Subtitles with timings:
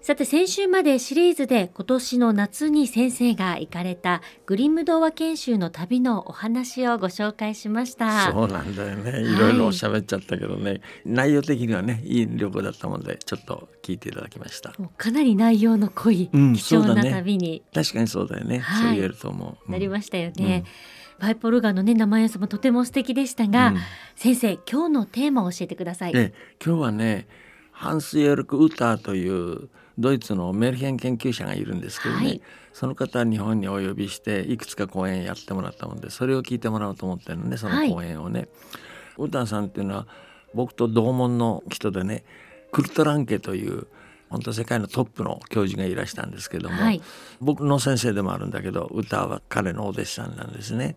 [0.00, 8.32] さて先週までシリーズで今年の夏に先生が行かれたグリム童話研修の旅のお話をご紹介しました。
[8.32, 9.20] そうなんだよね。
[9.20, 14.72] いろいろ喋っちゃったけどね、はい、内容的にはねいい旅行だったもんでちょっと聞いていただきました。
[14.96, 20.64] かなり内容の濃い、うん、貴重な旅に、ね、確かにそうだよね、はい、そう言えると思う、うん、なりましたよね、
[21.18, 23.74] うん、パイプオルガンのね生演奏もとても素敵でしたが、
[24.16, 27.26] 先生今日のテーマを教えてください、今日はね
[27.72, 38.40] ハンス・ヨルク・ウターというドイツのメルヘン研究者がいるんですけどね、はい、その方は日本にお呼びしていくつか講演やってもらったのでそれを聞いてもらおうと思ってるのねその講演をね。
[38.40, 38.48] はい、
[39.18, 40.06] ウタさんっていうのは
[40.54, 42.24] 僕と同門の人でね
[42.70, 43.86] クルトランケという
[44.30, 47.00] 本当世界のトップの教授がいらしたんですけども、はい、
[47.40, 50.96] 僕の先生でもあるんだけど歌は彼のお弟子さんなんですね。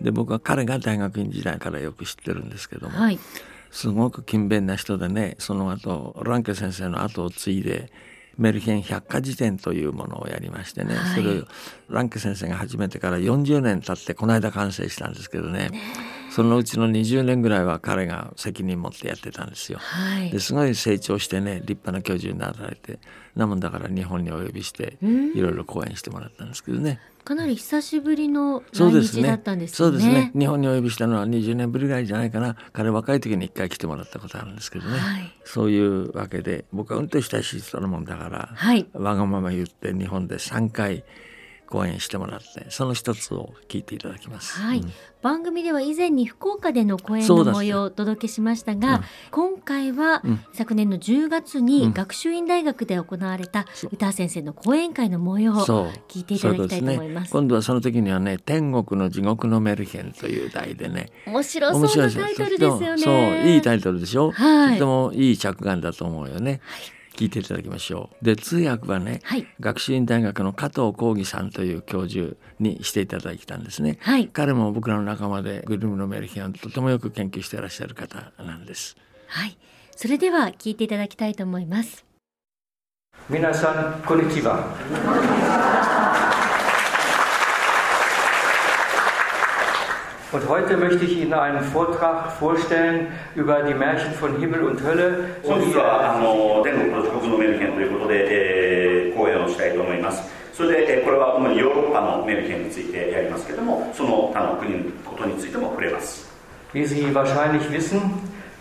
[0.00, 3.18] で僕は彼が大学院時代からよく知ってるんですけども、はい、
[3.70, 7.90] すごく勤勉な人でねその後ランケ先生の後を継いで
[8.38, 11.44] メルヘン百科事典というものをやりましてね、はい、それを
[11.88, 15.70] ランケ先生が始めてから40年経ってこの間完成したんですけどね
[16.36, 19.78] そのうちの20年ぐらいは彼が責任持ってやってたんですよ。
[19.78, 22.98] はい、ですごい成長してね立派な教授になられて
[23.34, 27.00] なもんだから日本にお呼びしていろいろ講演してもらったんですけどね。
[27.24, 29.76] かなり久しぶりの来日だったんですね。
[29.76, 30.30] そうですね。
[30.38, 32.54] 日本にお呼びしたのは20年ぶりぐらいじゃないかな。
[32.74, 34.98] 彼若い時に一回来てもらったことあるんですけどね。
[34.98, 41.02] はい、そういうわけで僕は運転したしそのもんだから、はい、わがまま言って日本で3回
[41.66, 44.58] 講演してもらってその一つを聞いていただきます。
[44.60, 50.22] はい、うん、番組では以前に福岡での講演の模様をお届けしましたが、うん、今回は
[50.52, 55.56] 昨年の10月に学習院大学で行われた歌先生の講演会の模様を
[56.08, 57.30] 聞いていただきたいと思います。
[57.30, 61.10] すね、今度はその時にはね天国の地獄のメルヘンという題でね。
[61.26, 63.02] 面白そうなタイトルですよね。
[63.02, 63.48] そう。
[63.48, 64.30] いいタイトルでしょ。
[64.30, 66.60] はい、とてもいい着眼だと思うよね。
[66.64, 68.24] はい聞いていただきましょう。
[68.24, 73.98] で通訳はね、はい、学習院大学の加藤浩義さんという教授にしていただいたんですね。
[74.00, 78.96] はい、彼も僕らの仲間でグルムのメルヒアンとてもよく研究していらっしゃる方なんです。
[79.28, 79.56] はい、
[79.96, 82.04] それでは聞いていただきたいと思います。
[83.28, 85.95] 皆さんこんにちは。
[90.31, 95.35] Und heute möchte ich Ihnen einen Vortrag vorstellen über die Märchen von Himmel und Hölle.
[95.43, 100.23] 本日はあの天国と地獄のメルヘンということで、えー、講演をしたいと思います。
[100.53, 106.31] それで、えー、これは主にヨーロッパのメルヘンについてやりますけれども、その他の国のことについても触れます。
[106.73, 107.99] Wie Sie wahrscheinlich wissen,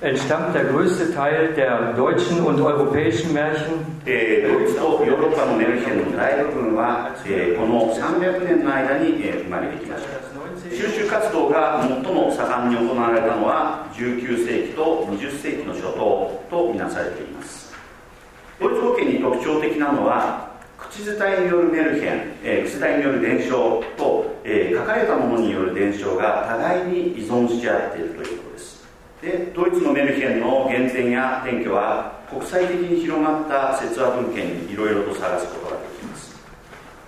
[0.01, 3.87] entstammt der größte Teil der deutschen und europäischen Märchen.
[4.07, 10.14] えー、ドイツとヨーロッパのメルヘンの大部分は、えー、この300年の間に、えー、生まれてきました。
[10.86, 17.74] 収集活動が最も盛んに行われたのは19世紀と20世紀の初頭とみなされています。
[18.60, 20.48] ドイツ語圏に特徴的なのは
[20.78, 28.86] 口伝えによるメルヘン、えー、口伝えによる伝承と、えー、書かれたものによる伝承が互いに依存し合っているということです。
[29.24, 36.36] でドイツのメルヘンの原点や転居は国際的に広まった説話文献にいろいろと探すことができます。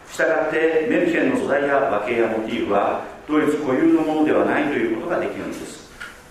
[0.10, 5.90] したがってメルヘンの素材や和形やモチーフはドイツ固有のものではないということができるのです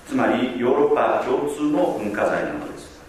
[0.09, 3.01] つまりヨーロッパ共通の文化財なのです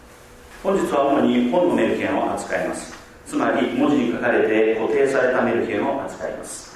[0.62, 2.94] 本日は主に本のメルヘンを扱います
[3.26, 6.68] つまり文字に書かれて固定されたメルヘンを扱います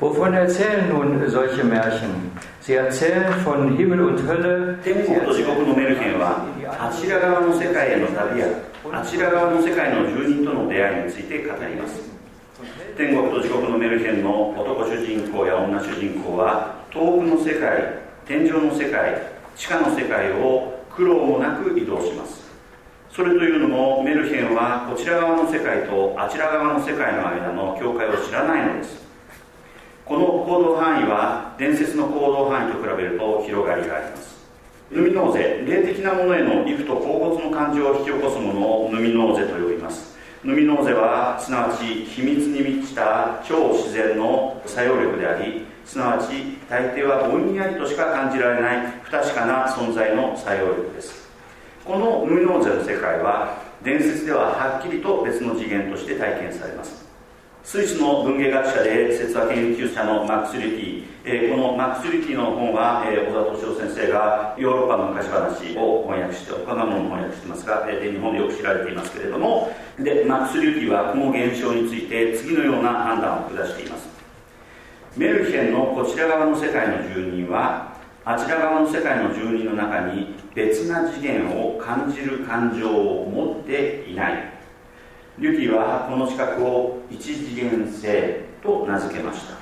[0.00, 2.32] Wovon erzählen nun solche Märchen?
[2.60, 4.76] Sie erzählen von Himmel und Hölle.
[4.82, 5.16] 天国
[12.96, 19.22] 天国と地獄のメルヘンの男主人公や女主人公は遠くの世界天上の世界
[19.56, 22.42] 地下の世界を苦労もなく移動します。
[23.10, 29.02] それというのもメルヘンはこちら側の世界とあちら側の世界の間の境界を知らないのです。
[30.04, 34.42] この行動範囲は伝説の行動範囲と比べると広がりがあります。
[34.90, 40.12] ヌミノーゼ霊的なものへの畏怖と恍惚の感情を引き起こすものをヌミノーゼと呼びます。
[40.44, 41.01] ヌミノーゼは
[41.38, 51.28] すなわち秘密に満ちた超自然の作用力でありすなわち大抵はぼんやりとしか感じられない不確かな存在の作用力です。
[51.84, 57.11] この無能者の世界は伝説でははっきりと別の次元として体験されます。
[57.64, 69.72] スイスの文芸学者で説話研究者のマックス・リュティ、えー、このマックス・リュティの本は、えー、小田敏夫先生がヨーロッパの昔話を翻訳して他のものも翻訳してますが、えー、日本でよく知られていますけれども。
[69.96, 74.08] でマックス・リュティはこの現象について次のような判断を下しています。
[75.16, 77.94] メルヘンのこちら側の世界の住人は
[78.24, 84.51] あちら側の世界の住人の中に別な次元を感じる感情を持っていない。
[85.38, 89.54] リュティはこの資格を一次元性と名付けました。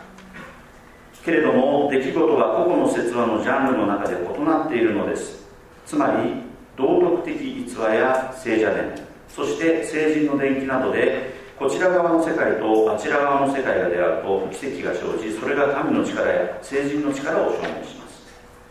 [1.24, 5.46] けれども出来事は個々の説話のジャンルの中で異なっているのです。
[5.86, 6.42] つまり
[6.76, 8.94] 道徳的逸話や聖者伝。
[9.28, 18.20] そして聖人の伝記などでこちら側の世界とあちら側の世界が出会うと奇跡が生じそれが神の力や聖人の力を証明します。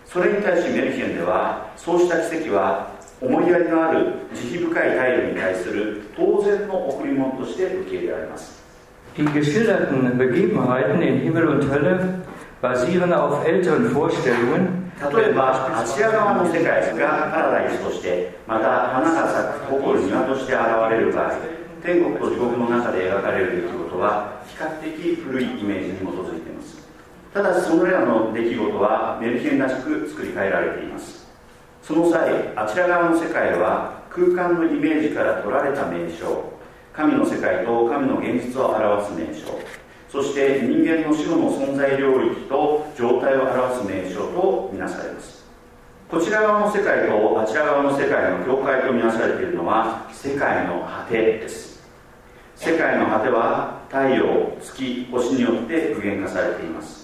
[0.06, 8.60] それに対しメルヒェンではそうした奇跡は思いやりのある慈悲深い態度に対する当然の贈り物として受け入れられます。
[9.18, 12.22] Die geschilderten Begebenheiten in Himmel und Hölle
[12.62, 14.90] basieren auf älteren Vorstellungen.
[15.14, 21.32] 例えばあちら側の世界がパラダイスとしてまた花が咲く誇る庭として現れる場合
[21.82, 26.80] 天国と地獄の中で描かれる出来事は比較的古いイメージに基づいています。
[27.34, 31.19] ただしそのらの出来事はメルヒェンらしく作り変えられています
[31.90, 36.54] その際あちら側の世界は空間のイメージから取られた名称。
[36.94, 39.58] 神の世界と神の現実を表す名称。
[40.08, 45.44] そして人間の死後の存在領域と状態を表す名称とみなされます。
[46.08, 51.82] こちら側の世界とあちら側の世界の境界とみなされているのは世界の果てです。
[52.56, 56.99] 世界の果ては太陽月星によって具現化されています。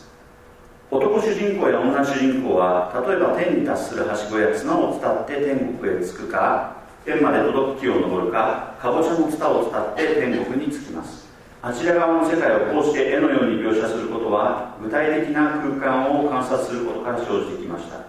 [0.91, 11.25] 男主人公や女主人公は例えば天に達するはしごや綱を伝って天国へ着くか天まで届く木を登るかかぼちゃのツを伝って天国に着きます。
[11.61, 18.05] あちら側の世界をこうして絵のように描写することは具体的な空間を観察することから生じてきました。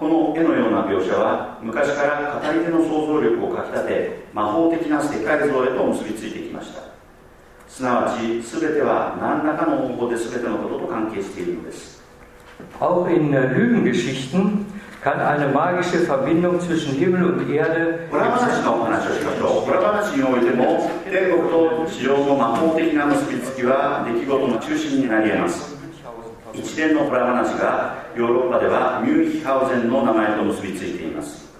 [0.00, 6.80] この絵のような描写は昔から語り手の想像力をかきたて魔法的な世界像へと結びついてきました。
[7.72, 12.02] すなわち全ては何らかの方法で全てのことと関係しているのです。
[12.78, 14.66] Auch in Lügengeschichten
[15.02, 19.70] kann eine magische Verbindung zwischen Himmel und Erde 裏話の話をしましょう。
[19.70, 25.72] 裏話においても天国と地上の魔法的な結びつきは出来事の中心になり得ます。
[26.52, 31.51] 一連の裏話がヨーロッパではミュンヒハウゼンの名前と結びついています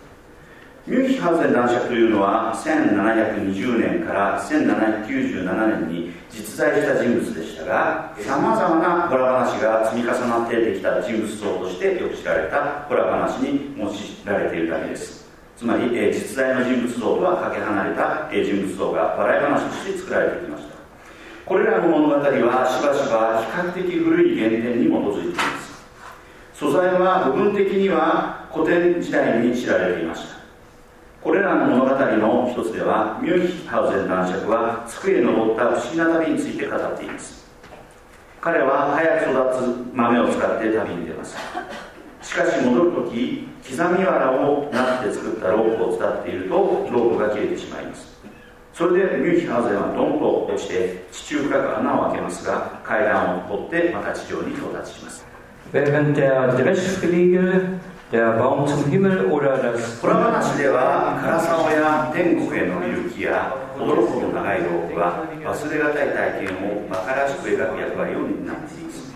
[0.85, 13.95] ミュンヒハウゼン男爵というのは1720年から1797年に実在した人物でしたがさまざまなホラ話が積み重なってできた人物像としてよく知られたホラ話に用い
[14.25, 15.31] られているだけです。
[15.57, 20.75] つまり、えー、実在の人物像とはかけ離れた、えー、人物像が笑い話として作られてきました。
[21.47, 25.85] これらの物語はしばしば比較的古い原点に基づいています。
[26.55, 30.42] 素材は部分的には古典時代に知られていました。
[31.23, 37.47] これらの物語の一つではミュンヒハウゼン男爵は机へ登った不思議な旅について語っています。
[38.41, 41.37] 彼は早く育つ豆を使って旅に出ます。
[42.23, 46.55] しかし戻る時刻み藁をなって作ったロープを伝っていると
[46.91, 48.21] ロープが切れてしまいます。
[48.75, 55.25] それでミュンヒハウゼンはドンと落ちて地中深く穴を開けますが階段を掘ってまた地上に到達します。
[55.73, 57.79] Während der Dreschfliege
[58.13, 69.13] der Baum zum Himmel oder das ホラ話ではカラサオや天国への見る木や驚くほど長いロープは忘れがたい体験を馬鹿らしく描く役割を担っています。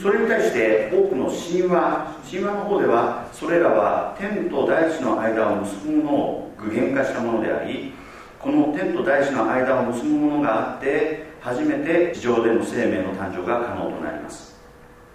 [0.00, 7.94] それに対して多くの神話神話の方ではそれらは天と大地の間を結ぶものを具現化したものであり
[8.38, 14.03] この天と大地の間を結ぶものがあって初めて地上での生命の誕生が可能となります。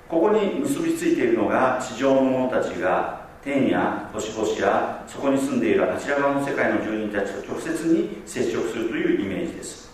[0.09, 9.87] ここに結びついているのが地上の者たちが天や星々やそこに住んでいるあちら側の世界の住人たちと直接に接触するというイメージです。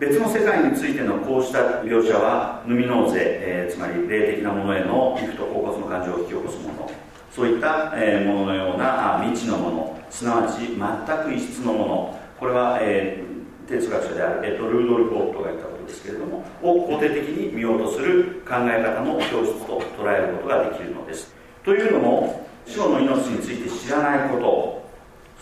[0.00, 6.90] 別の世界についてのこうした描写はヌミノーゼ、えー、つまり霊的なものへの皮膚と恍惚の感情を引き起こすもの。
[7.30, 9.98] そういった、えー、もののような未知のもの。
[10.10, 12.20] すなわち全く異質のもの。
[12.40, 21.34] これは、えー、哲学者である、えーと、ルードルフ・オットが言ったことですけれどもを肯定的に見ようとする考え方の教室と捉えることができるのです。
[21.64, 24.82] というのも死後の命について知らないこと。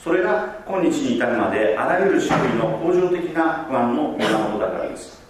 [0.03, 5.21] それが今日に至るまであらゆる種類の恒常的な不安の源だからです。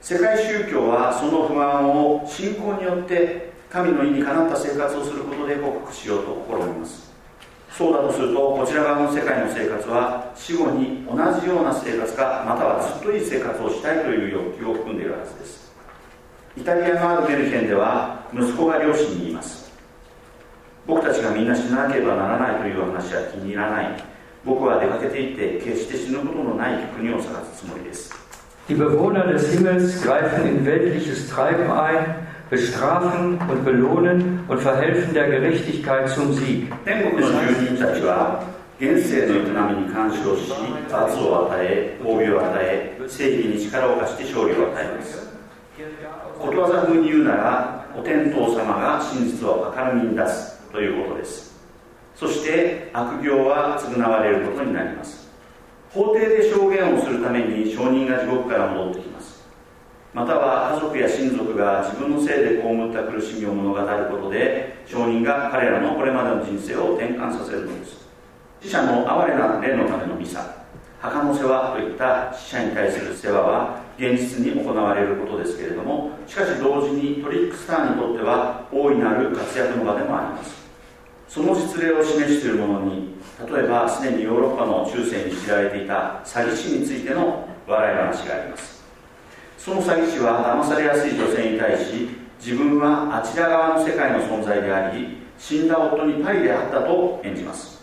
[0.00, 7.11] 世界宗教はその不安を信仰によって神の意にかなった生活をすることで克服しようと試みます。
[7.76, 15.72] そうだとするとこちら側の世界の生活は死後に同じような生活かまたはずっといい生活をしたいという欲求を含んでいるはずです。
[16.54, 19.72] イタリアのあるメルヘンでは息子が両親に言います。
[20.86, 24.04] 僕たちがみんな死ななければならないという話は気に入らない。
[24.44, 28.12] 僕は出かけていって決して死ぬことのない国を探すつもりです。
[28.68, 36.10] Die Bewohner des Himmels greifen in weltliches Treiben ein, bestrafen und belohnen und verhelfen der Gerechtigkeit
[36.10, 36.70] zum Sieg.
[36.84, 38.44] 天国の住人たちは
[38.78, 40.52] 現世の営みに干渉し
[40.90, 45.32] 罰を与え褒美を与え正義に力を貸して勝利を与えます
[46.38, 51.56] ことわざ風に言うならお天道様が真実を明るみに出すということです
[52.14, 55.30] そして悪行は償われることになります
[55.90, 59.31] 法廷で証言をするために証人が地獄から戻ってきます
[60.14, 68.02] または家族や親族が自分のせいで被った苦しみを物語ることで証人が彼らのこれまでの人生を転換させるのです。
[68.60, 70.62] 死者の哀れな霊のためのミサ。
[71.00, 80.62] 墓の世話といった死者に対する世話は現実に行われることですけれどもしかし同時にトリックスターにとっては大いなる活躍の場でもあります。
[81.26, 83.14] その実例を示しているものに
[83.50, 88.81] 例えばすでにヨーロッパの中世に知られていた詐欺師についての笑い話があります。
[89.64, 92.08] その詐欺師は騙されやすい女性に対し
[92.40, 97.80] 自分はあちら側の世界の存在であり死んだ夫にパリであったと演じます。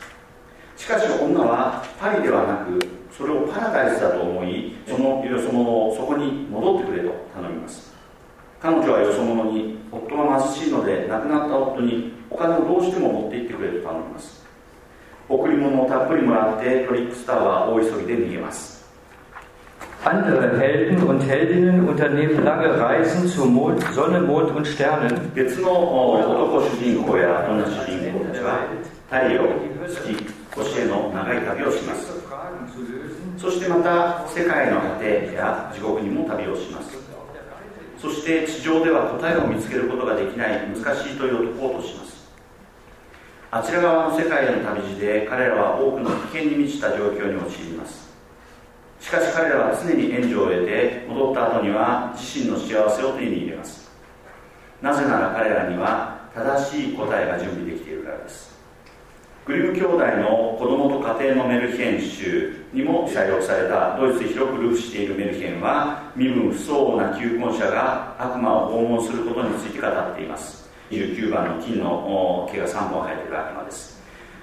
[0.76, 2.78] しかし女はパリではなく
[3.16, 7.94] それをパラダイスだと思いそのよそ者をそこに戻ってくれと頼みます。
[8.60, 14.46] 彼女はよそ者に夫は貧しいので亡くなった夫にお金をどうしても持って行ってくれと頼みます。
[15.30, 18.79] 贈り物をたっぷりもらってトリックスターは大急ぎで逃げます。
[20.06, 25.32] Andere Helden und Heldinnen unternehmen lange Reisen zu Mond, Sonne, Mond und Sternen.
[25.36, 28.66] 別の男主人公や女主人公たちは
[29.10, 29.44] 太陽
[29.86, 32.14] 月星への長い旅をします
[33.38, 36.98] そしてまた世界の果てや地獄にも旅をします
[37.98, 42.30] そして地上では答えを見つけることができない難しい問いを解こうとします
[43.52, 48.09] あちら側の世界への旅路で彼らは多くの危険に満ちた状況に陥ります
[49.10, 53.90] しかし彼らは常に援助を得て戻った後には自身の幸せを手に入れます。
[54.84, 58.56] なぜなら彼らには正しい答えが準備できているからです。
[59.48, 70.70] グリム兄弟の子供と家庭のメルヘン集にも採用されたドイツで広く流布しているメルヘンは身分不相応な求婚者が悪魔を訪問することについて語っています。
[70.92, 73.99] 29番の金の毛が3本生えている悪魔です。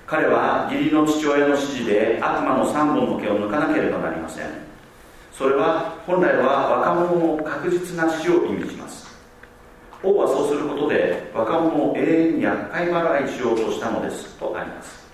[0.06, 4.46] 彼は義理の父親の指示で悪魔の3本の毛を抜かなければなりません。
[5.32, 9.04] それは本来は若者の確実な死を意味します。
[10.04, 15.06] 王はそうすることで若者を永遠に厄介払いしようとしたのですとあります。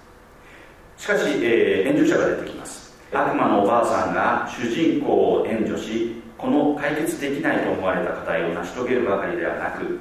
[0.99, 2.93] しかし、えー、援助者が出てきます。
[3.13, 9.99] 悪魔のおばあさんが主人公を援助しこの解決できないと思われた課題を成し遂げるばかりではなく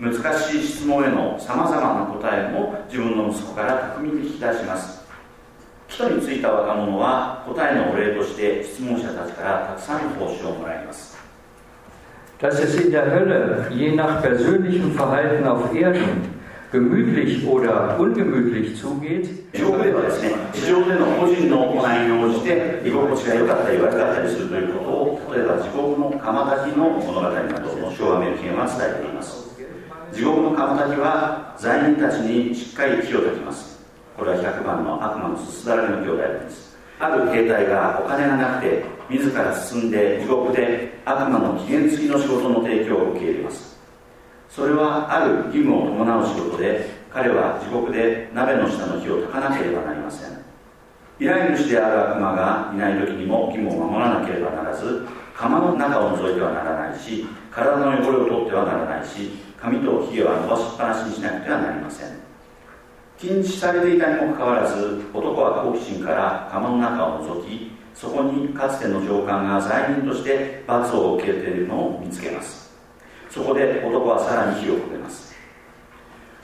[0.00, 5.04] 難しい質問へのさまざまな答えも自分の息子から巧みに引き出します。
[5.88, 11.16] 基礎についた若者は答えのお礼として質問者たちからたくさんの報酬をもらいます。
[12.40, 16.34] Dass es in der Hölle je nach persönlichem Verhalten auf Erden
[16.72, 29.43] gemütlich oder ungemütlich zugeht, 地獄ではですね、地上での個人の行いに応じて居心地が良かったり悪かったりするということを例えば地獄の釜炊きの物語などの昭和メルケンは伝えています
[30.14, 33.82] 地獄の釜炊きは罪人たちにしっかり火を焚きます。
[34.16, 36.76] これは100番の悪魔のすすだらけの兄弟です。
[37.00, 43.76] ある兵隊がお金がなくて自ら進んで地獄で悪魔の期限付きの仕事の提供を受け入れます。
[44.48, 50.44] それはある義務を伴う仕事で彼は地獄で鍋の下の火を焚かなければなりません。
[51.18, 55.06] 依頼主である悪魔がいない時にも義務を守らなければならず
[55.36, 59.30] 釜の中を覗いてはならないし体の汚れを取ってはならないし
[59.64, 62.08] 髪とひげは伸ばしっぱなしにしなくてはなりません。
[63.16, 72.74] 禁止されていたにもかかわらず男は好奇心から釜の中を覗きそこにかつての上官が罪人として罰を受けているのを見つけます。
[73.30, 75.34] そこで男はさらに火をかけます。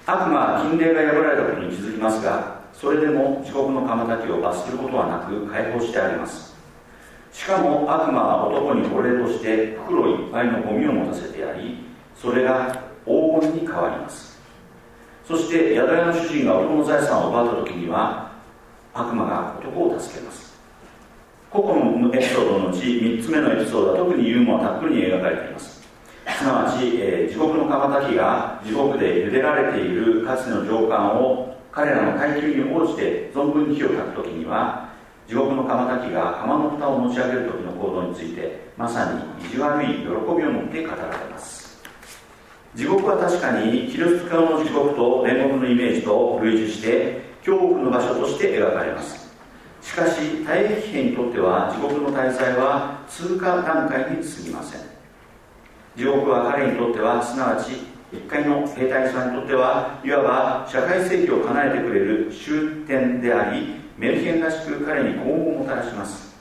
[0.07, 6.57] 悪魔は禁令が破られたことに気づきますがそれでも地獄の釜炊きを罰することはなく解放してあります。
[7.33, 11.85] しかも悪魔は男にお礼として袋いっぱいのゴミを持たせてやり
[12.17, 14.38] それが黄金に変わります。
[15.26, 18.33] そして宿屋の主人が男の財産を奪った時には
[18.95, 20.50] 悪魔が男を助けます。
[21.50, 25.81] 個々のエピソードのうち3つ目のエピソードは特にユーモアたっぷりに描かれています。
[26.38, 34.88] すなわち、えー、地獄の釜炊きが地獄で茹でられているかつての上官を彼らの階級に応じて存分に火を焚く時には
[35.29, 40.17] 地獄の釜焚きが釜の蓋を持ち上げる時の行動についてまさに意地悪い喜びを
[40.50, 41.60] 持って語られます。
[42.75, 49.29] 地獄は確かにキリスト教の地獄と煉獄のイメージと類似して恐怖の場所として描かれます。
[49.83, 54.81] しかし大撃兵にとっては地獄の滞在は通過段階に過ぎません。
[55.97, 57.73] 地獄は彼にとってはすなわち
[58.12, 66.37] 一回の兵隊さんにとってはいわば社会正義を叶えてくれる終点でありメルヘンらしく彼に幸運をもたらします。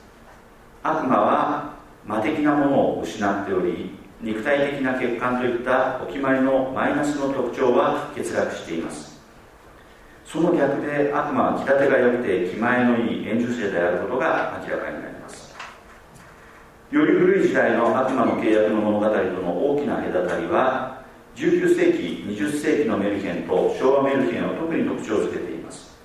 [0.82, 1.74] 悪魔は
[2.06, 9.18] 魔的なものを失っており肉体的な欠陥といったお決まりのマイナスの特徴は欠落しています。
[10.26, 15.54] その逆で悪魔は気立てが良くて気前のいい援助者であることが明らかになります。
[16.90, 21.02] より古い時代の悪魔の契約の物語との大きな隔たりは
[21.36, 25.96] 19世紀20世紀のメルヘンと昭和メルヘンを特に特徴づけています。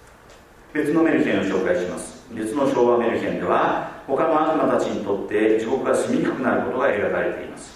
[0.72, 2.26] 別のメルヘンを紹介します。
[2.34, 7.75] 別の昭和メルヘンでは他の悪魔たちにとって地獄が住みにくくなることが描かれています。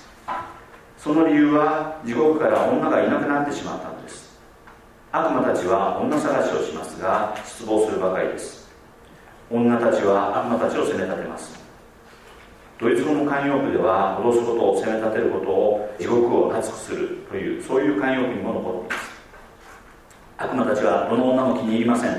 [1.00, 4.38] その理由は地獄から女がいなくなってしまったのです。
[5.13, 8.68] 悪魔たちは女探しをしますが失望するばかりです。
[9.50, 11.58] 女たちは悪魔たちを責め立てます。
[12.79, 19.12] ドイツ語の慣用句では脅すことを責め立てることを地獄を熱くするというそういう慣用句にも残っています。
[20.38, 22.12] 悪魔たちはどの女も気に入りません。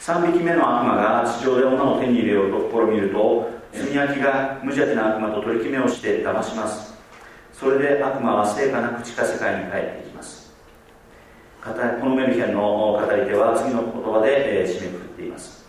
[0.00, 6.93] 3匹目の悪魔が地上で女を手に入れようと試みると炭焼きが無邪気な悪魔と取り決めをして騙します。
[7.54, 10.52] それで悪魔は成果なく地下世界に帰っていきます。
[11.62, 11.70] こ
[12.08, 15.64] のメルヘンの語り手は次の言葉で、え締めくくっています。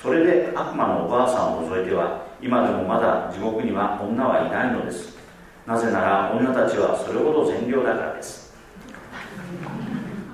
[0.00, 5.18] それで悪魔のおばあさんを除いては今でもまだ地獄には女はいないのです。
[5.66, 8.41] なぜなら女たちはそれほど善良だからです。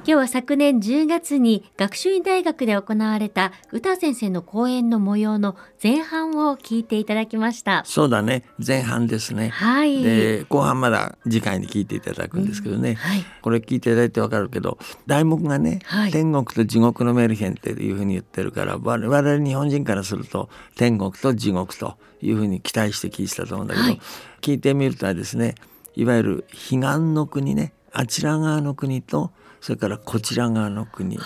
[0.09, 7.83] 今日は昨年10月に学習院大学で行われた歌先生の講演の模様の前半を聞いていただきました。
[7.85, 8.45] そうだね。
[8.67, 9.51] 前半ですね。
[9.51, 10.03] はい。
[10.03, 12.95] で後半まだ次回に聞いていただくんですけどね、うん。
[12.95, 24.01] はい、これ聞いていただいてわかるけど題目がね、はい、天国と地獄のメルヘンっていうふうに言ってるから我々日本人からすると天国と地獄というふうに期待して聞いてたと思うんだけど、はい、
[24.41, 25.55] 聞いてみるとですね
[25.97, 26.79] いわゆる彼岸
[27.13, 31.19] の国ねあちら側の国とそれからこちら側の国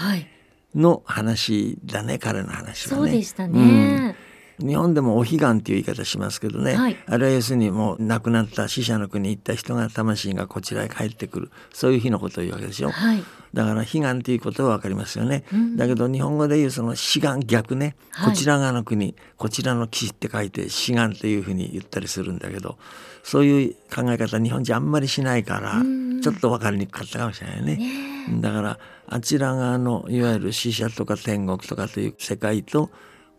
[0.74, 2.96] の話だね、はい、彼の話はね。
[2.96, 4.16] そうでしたね、
[4.58, 11.50] うん、日本でもお彼岸っていう言い方しますけどね、はい、あれは要するにもう亡くなった死者の国に行った人が魂がこちらへ帰ってくる。
[11.72, 12.90] そういう日のことを言うわけでしょ。
[12.90, 22.78] はい、だから悲願っていうことは分かりますよね、うん、だけど日本語で言うその志願逆ね、こちら側の国こちらの岸って書いて志願というふうに言ったりするんだけど
[23.22, 25.82] そういう考え方日本人あんまりしないから、
[26.22, 27.76] ちょっと分かりにくかったかもしれないね。
[27.76, 32.90] ねだからあちら側のいわゆる死者とか天国とかという世界と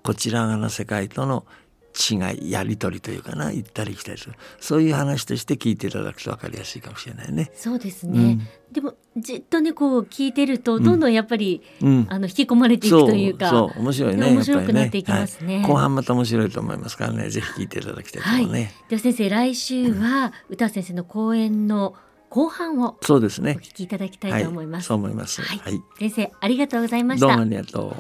[0.04, 1.46] こちら側の世界との
[1.94, 4.34] 違いやり取りというかな行ったり来たりする。
[4.60, 7.52] そういう話として聞いていただくと分かりやすいかもしれないね。
[7.54, 18.60] そうですね、うん、でもじっとねこう聞いてるとどんどんやっぱり、うん、あの引き込まれていくというか、そう面白いね面白くなっていきますね、はい、後半また面白いと思いますからねぜひ聞いていただきたいと思うね。
[18.60, 21.96] はい、では先生来週は歌先生の講演の
[22.34, 24.88] 後半をそうですねお聞きいただきたいと思います。
[24.88, 25.44] そう思います。
[25.44, 27.28] はい、先生ありがとうございました。
[27.28, 27.96] どうもありがとう。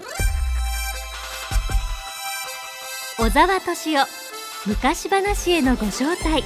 [3.17, 4.07] 小沢敏夫
[4.65, 6.43] 昔話へのご招待